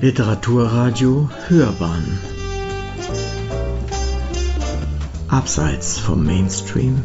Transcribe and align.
Literaturradio 0.00 1.28
Hörbahn. 1.48 2.20
Abseits 5.26 5.98
vom 5.98 6.24
Mainstream. 6.24 7.02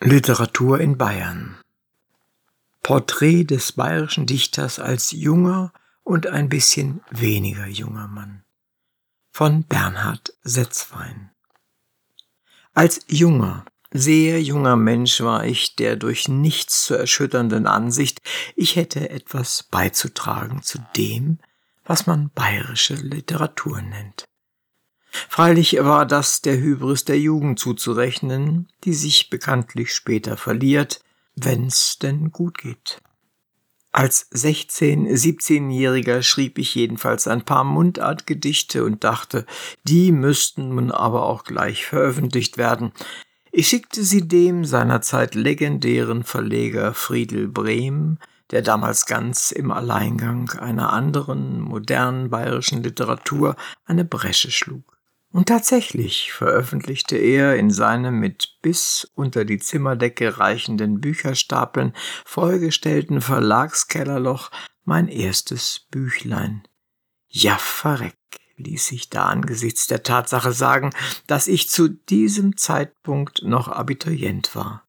Literatur 0.00 0.80
in 0.80 0.96
Bayern. 0.96 1.58
Porträt 2.82 3.44
des 3.44 3.72
bayerischen 3.72 4.24
Dichters 4.24 4.78
als 4.78 5.10
junger 5.10 5.74
und 6.02 6.26
ein 6.26 6.48
bisschen 6.48 7.02
weniger 7.10 7.66
junger 7.66 8.08
Mann. 8.08 8.42
Von 9.32 9.64
Bernhard 9.64 10.32
Setzwein. 10.44 11.30
Als 12.72 13.04
junger 13.06 13.66
sehr 13.90 14.42
junger 14.42 14.76
Mensch 14.76 15.20
war 15.20 15.44
ich 15.44 15.76
der 15.76 15.96
durch 15.96 16.28
nichts 16.28 16.84
zu 16.84 16.94
erschütternden 16.94 17.66
Ansicht, 17.66 18.20
ich 18.56 18.76
hätte 18.76 19.10
etwas 19.10 19.64
beizutragen 19.64 20.62
zu 20.62 20.78
dem, 20.96 21.38
was 21.84 22.06
man 22.06 22.30
bayerische 22.34 22.94
Literatur 22.94 23.82
nennt. 23.82 24.24
Freilich 25.10 25.76
war 25.80 26.06
das 26.06 26.40
der 26.40 26.58
Hybris 26.58 27.04
der 27.04 27.18
Jugend 27.18 27.58
zuzurechnen, 27.58 28.68
die 28.84 28.94
sich 28.94 29.28
bekanntlich 29.28 29.92
später 29.92 30.36
verliert, 30.36 31.00
wenn's 31.34 31.98
denn 31.98 32.30
gut 32.30 32.58
geht. 32.58 33.00
Als 33.92 34.30
16-, 34.30 35.08
17-Jähriger 35.08 36.22
schrieb 36.22 36.58
ich 36.58 36.76
jedenfalls 36.76 37.26
ein 37.26 37.44
paar 37.44 37.64
Mundartgedichte 37.64 38.84
und 38.84 39.02
dachte, 39.02 39.46
die 39.82 40.12
müssten 40.12 40.68
nun 40.68 40.92
aber 40.92 41.24
auch 41.24 41.42
gleich 41.42 41.86
veröffentlicht 41.86 42.56
werden. 42.56 42.92
Ich 43.52 43.68
schickte 43.68 44.04
sie 44.04 44.28
dem 44.28 44.64
seinerzeit 44.64 45.34
legendären 45.34 46.22
Verleger 46.22 46.94
Friedel 46.94 47.48
Brehm, 47.48 48.18
der 48.50 48.62
damals 48.62 49.06
ganz 49.06 49.50
im 49.50 49.70
Alleingang 49.72 50.50
einer 50.50 50.92
anderen, 50.92 51.60
modernen 51.60 52.30
bayerischen 52.30 52.82
Literatur 52.82 53.56
eine 53.84 54.04
Bresche 54.04 54.50
schlug. 54.50 54.98
Und 55.32 55.48
tatsächlich 55.48 56.32
veröffentlichte 56.32 57.16
er 57.16 57.56
in 57.56 57.70
seinem 57.70 58.18
mit 58.18 58.56
bis 58.62 59.08
unter 59.14 59.44
die 59.44 59.58
Zimmerdecke 59.58 60.38
reichenden 60.38 61.00
Bücherstapeln 61.00 61.92
vollgestellten 62.24 63.20
Verlagskellerloch 63.20 64.50
mein 64.84 65.06
erstes 65.06 65.86
Büchlein. 65.90 66.62
Ja, 67.28 67.56
verreck 67.58 68.19
ließ 68.60 68.86
sich 68.86 69.10
da 69.10 69.26
angesichts 69.26 69.86
der 69.86 70.02
Tatsache 70.02 70.52
sagen, 70.52 70.90
dass 71.26 71.48
ich 71.48 71.68
zu 71.68 71.88
diesem 71.88 72.56
Zeitpunkt 72.56 73.42
noch 73.42 73.68
Abiturient 73.68 74.54
war. 74.54 74.84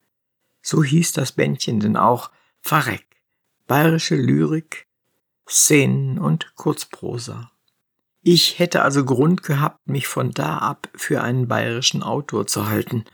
So 0.62 0.84
hieß 0.84 1.14
das 1.14 1.32
Bändchen 1.32 1.80
denn 1.80 1.98
auch 1.98 2.32
Verreck, 2.62 3.06
bayerische 3.68 4.16
Lyrik, 4.16 4.88
Szenen 5.50 6.20
und 6.20 6.56
Kurzprosa. 6.56 7.52
Ich 8.24 8.60
hätte 8.60 8.84
also 8.84 9.04
Grund 9.04 9.42
gehabt, 9.42 9.88
mich 9.88 10.08
von 10.08 10.32
da 10.32 10.60
ab 10.60 10.90
für 10.96 11.22
einen 11.22 11.48
bayerischen 11.48 12.04
Autor 12.04 12.46
zu 12.46 12.70
halten. 12.70 13.06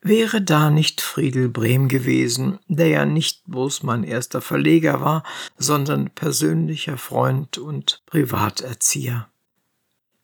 Wäre 0.00 0.40
da 0.40 0.70
nicht 0.70 1.00
Friedel 1.02 1.48
Brehm 1.48 1.88
gewesen, 1.88 2.58
der 2.66 2.88
ja 2.88 3.04
nicht 3.04 3.42
bloß 3.46 3.82
mein 3.82 4.04
erster 4.04 4.40
Verleger 4.40 5.00
war, 5.02 5.22
sondern 5.58 6.08
persönlicher 6.10 6.96
Freund 6.96 7.58
und 7.58 8.02
Privaterzieher. 8.06 9.28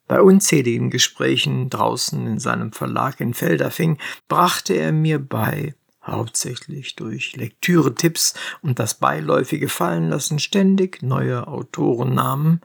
Bei 0.06 0.20
unzähligen 0.20 0.90
Gesprächen 0.90 1.70
draußen 1.70 2.26
in 2.26 2.38
seinem 2.38 2.72
Verlag 2.72 3.20
in 3.20 3.32
Feldafing 3.32 3.98
brachte 4.28 4.74
er 4.74 4.92
mir 4.92 5.18
bei, 5.18 5.74
hauptsächlich 6.02 6.96
durch 6.96 7.36
Lektüre-Tipps 7.36 8.34
und 8.60 8.78
das 8.78 8.98
beiläufige 8.98 9.68
Fallenlassen 9.68 10.38
ständig 10.38 11.02
neue 11.02 11.46
Autorennamen, 11.46 12.60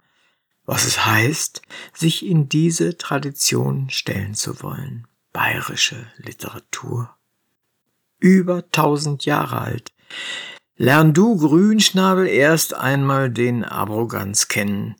was 0.65 0.85
es 0.85 1.05
heißt, 1.05 1.61
sich 1.93 2.25
in 2.25 2.49
diese 2.49 2.97
Tradition 2.97 3.89
stellen 3.89 4.35
zu 4.35 4.61
wollen. 4.61 5.07
Bayerische 5.31 6.07
Literatur. 6.17 7.15
Über 8.19 8.69
tausend 8.69 9.25
Jahre 9.25 9.61
alt. 9.61 9.93
Lern 10.75 11.13
du, 11.13 11.37
Grünschnabel, 11.37 12.27
erst 12.27 12.73
einmal 12.73 13.29
den 13.29 13.63
Arroganz 13.63 14.47
kennen, 14.47 14.95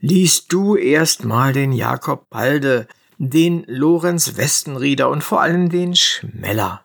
liest 0.00 0.52
du 0.52 0.76
erstmal 0.76 1.52
den 1.52 1.72
Jakob 1.72 2.28
Balde, 2.30 2.86
den 3.18 3.64
Lorenz 3.66 4.36
Westenrieder 4.36 5.10
und 5.10 5.22
vor 5.22 5.40
allem 5.40 5.68
den 5.68 5.94
Schmeller. 5.94 6.84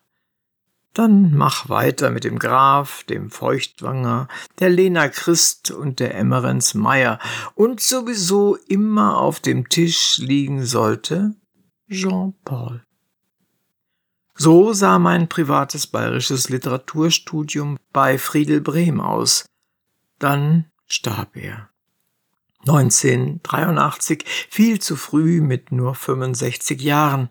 Dann 0.94 1.36
mach 1.36 1.68
weiter 1.68 2.10
mit 2.10 2.24
dem 2.24 2.40
Graf, 2.40 3.04
dem 3.04 3.30
Feuchtwanger, 3.30 4.30
der 4.60 4.70
Lena 4.70 5.10
Christ 5.10 5.72
und 5.72 6.00
der 6.00 6.16
Emmerens 6.16 6.74
Meier 6.74 7.20
und 7.54 7.82
sowieso 7.82 8.56
immer 8.68 9.18
auf 9.18 9.42
dem 9.42 9.68
Tisch 9.68 10.18
liegen 10.20 10.66
sollte 10.66 11.36
Jean-Paul. 11.90 12.82
So 14.38 14.74
sah 14.74 15.00
mein 15.00 15.30
privates 15.30 15.88
bayerisches 15.88 16.50
Literaturstudium 16.50 17.78
bei 17.94 18.18
Friedel 18.18 18.62
Brehm 18.62 19.00
aus. 19.00 19.46
Dann 20.20 20.66
starb 20.88 21.36
er. 21.36 21.70
1983, 22.68 24.26
viel 24.50 24.80
zu 24.80 24.96
früh 24.96 25.42
mit 25.42 25.72
nur 25.72 25.96
65 25.96 26.82
Jahren. 26.82 27.30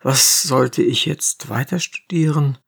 Was 0.00 0.42
sollte 0.42 0.82
ich 0.82 1.06
jetzt 1.06 1.48
weiter 1.48 1.78
studieren? 1.78 2.58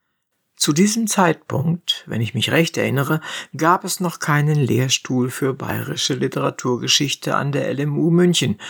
Zu 0.56 0.72
diesem 0.72 1.06
Zeitpunkt, 1.06 2.04
wenn 2.06 2.20
ich 2.20 2.34
mich 2.34 2.50
recht 2.50 2.76
erinnere, 2.76 3.20
gab 3.56 3.84
es 3.84 4.00
noch 4.00 4.18
keinen 4.18 4.56
Lehrstuhl 4.56 5.30
für 5.30 5.54
bayerische 5.54 6.14
Literaturgeschichte 6.14 7.36
an 7.36 7.52
der 7.52 7.72
LMU 7.72 8.10
München, 8.10 8.60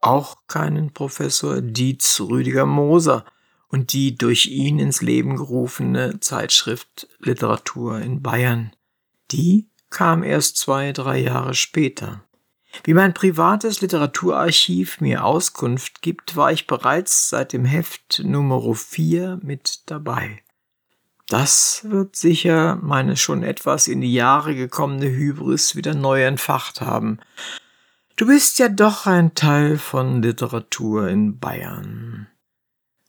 auch 0.00 0.36
keinen 0.46 0.92
Professor 0.92 1.62
Dietz 1.62 2.20
Rüdiger 2.20 2.66
Moser 2.66 3.24
und 3.68 3.92
die 3.92 4.16
durch 4.16 4.46
ihn 4.46 4.78
ins 4.78 5.00
Leben 5.00 5.36
gerufene 5.36 6.20
Zeitschrift 6.20 7.08
Literatur 7.18 7.98
in 7.98 8.22
Bayern. 8.22 8.72
Die 9.30 9.70
kam 9.90 10.22
erst 10.22 10.58
zwei, 10.58 10.92
drei 10.92 11.18
Jahre 11.18 11.54
später. 11.54 12.27
Wie 12.84 12.94
mein 12.94 13.14
privates 13.14 13.80
Literaturarchiv 13.80 15.00
mir 15.00 15.24
Auskunft 15.24 16.02
gibt, 16.02 16.36
war 16.36 16.52
ich 16.52 16.66
bereits 16.66 17.28
seit 17.28 17.52
dem 17.52 17.64
Heft 17.64 18.22
Nummer 18.24 18.74
4 18.74 19.40
mit 19.42 19.82
dabei. 19.86 20.42
Das 21.28 21.82
wird 21.84 22.16
sicher 22.16 22.78
meine 22.80 23.16
schon 23.16 23.42
etwas 23.42 23.86
in 23.86 24.00
die 24.00 24.14
Jahre 24.14 24.54
gekommene 24.54 25.10
Hybris 25.10 25.76
wieder 25.76 25.94
neu 25.94 26.24
entfacht 26.24 26.80
haben. 26.80 27.18
Du 28.16 28.26
bist 28.26 28.58
ja 28.58 28.68
doch 28.68 29.06
ein 29.06 29.34
Teil 29.34 29.78
von 29.78 30.22
Literatur 30.22 31.08
in 31.08 31.38
Bayern. 31.38 32.28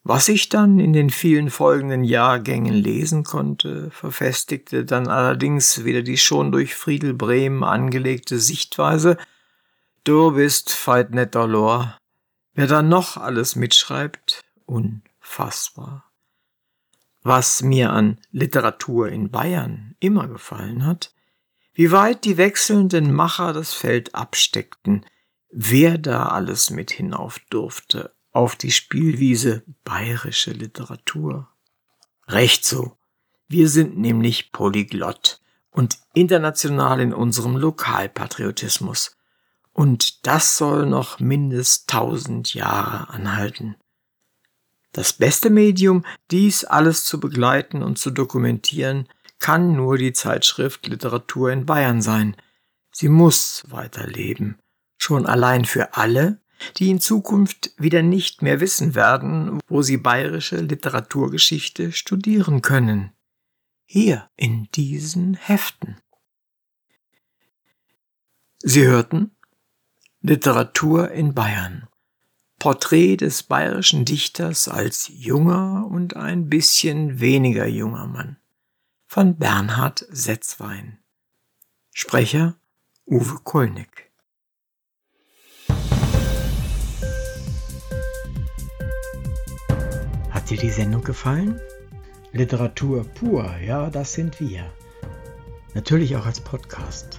Was 0.03 0.28
ich 0.28 0.50
dann 0.50 0.80
in 0.80 0.92
den 0.92 1.09
vielen 1.09 1.50
folgenden 1.50 2.03
Jahrgängen 2.03 2.74
lesen 2.74 3.24
konnte, 3.24 3.90
verfestigte 3.92 4.84
dann 4.84 5.08
allerdings 5.08 5.86
wieder 5.86 6.02
die 6.02 6.18
schon 6.18 6.52
durch 6.52 6.75
Friedel 6.75 7.14
Brehm 7.14 7.64
angelegte 7.64 8.40
Sichtweise, 8.40 9.18
Du 10.04 10.32
bist 10.32 10.72
feit 10.72 11.12
netter 11.12 11.46
Lor. 11.46 11.98
Wer 12.54 12.68
da 12.68 12.82
noch 12.82 13.18
alles 13.18 13.56
mitschreibt, 13.56 14.42
unfassbar. 14.66 16.12
Was 17.22 17.62
mir 17.62 17.92
an 17.92 18.20
Literatur 18.32 19.10
in 19.10 19.30
Bayern 19.30 19.96
immer 20.00 20.28
gefallen 20.28 20.86
hat, 20.86 21.14
wie 21.74 21.92
weit 21.92 22.24
die 22.24 22.38
wechselnden 22.38 23.14
Macher 23.14 23.52
das 23.52 23.74
Feld 23.74 24.16
absteckten, 24.16 25.06
wer 25.52 25.98
da 25.98 26.28
alles 26.28 26.70
mit 26.70 26.92
hinauf 26.92 27.40
durfte 27.50 28.14
auf 28.31 28.56
die 28.56 28.72
Spielwiese 28.72 29.64
bayerische 29.84 30.52
Literatur. 30.52 31.50
Recht 32.28 32.63
so. 32.63 32.98
Wir 33.48 33.68
sind 33.68 33.98
nämlich 33.98 34.52
polyglott 34.52 35.42
und 35.72 36.00
international 36.13 37.02
in 37.02 37.13
unserem 37.13 37.57
Lokalpatriotismus. 37.57 39.19
Und 39.80 40.28
das 40.28 40.58
soll 40.58 40.88
noch 40.88 41.22
mindest 41.22 41.90
tausend 41.90 42.54
Jahre 42.54 43.10
anhalten. 43.12 43.78
Das 44.92 45.14
beste 45.14 45.50
Medium, 45.50 46.04
dies 46.31 46.66
alles 46.66 47.06
zu 47.06 47.18
begleiten 47.18 47.81
und 47.81 47.98
zu 47.98 48.12
dokumentieren, 48.12 49.08
kann 49.40 49.72
nur 49.78 49.98
die 49.98 50.12
Zeitschrift 50.12 50.86
Literatur 50.88 51.54
in 51.54 51.66
Bayern 51.66 52.02
sein. 52.02 52.36
Sie 52.92 53.08
muss 53.08 53.64
weiterleben, 53.70 54.60
schon 54.98 55.26
allein 55.26 55.64
für 55.64 55.94
alle, 55.94 56.42
die 56.76 56.90
in 56.90 57.00
Zukunft 57.00 57.72
wieder 57.78 58.02
nicht 58.02 58.42
mehr 58.42 58.60
wissen 58.60 58.96
werden, 58.96 59.62
wo 59.70 59.81
sie 59.81 59.96
bayerische 59.96 60.58
Literaturgeschichte 60.58 61.94
studieren 61.94 62.62
können. 62.62 63.14
Hier 63.86 64.30
in 64.36 64.68
diesen 64.74 65.36
Heften. 65.36 65.96
Sie 68.62 68.86
hörten 68.86 69.31
Literatur 70.21 71.12
in 71.12 71.33
Bayern. 71.33 71.88
Porträt 72.60 73.18
des 73.18 73.44
bayerischen 73.44 74.04
Dichters 74.04 74.68
als 74.68 75.10
junger 75.13 75.88
und 75.89 76.18
ein 76.18 76.50
bisschen 76.50 77.21
weniger 77.21 77.66
junger 77.68 78.06
Mann. 78.06 78.36
von 79.07 79.38
Bernhard 79.38 80.06
Setzwein. 80.12 81.00
Sprecher 81.94 82.57
Uwe 83.07 83.39
Kulnig. 83.44 84.12
Hat 90.30 90.50
dir 90.50 90.57
die 90.57 90.69
Sendung 90.69 91.04
gefallen? 91.04 91.60
Literatur 92.33 93.04
pur, 93.04 93.57
ja, 93.66 93.89
das 93.89 94.13
sind 94.13 94.39
wir. 94.39 94.71
Natürlich 95.74 96.16
auch 96.16 96.27
als 96.27 96.42
Podcast. 96.42 97.19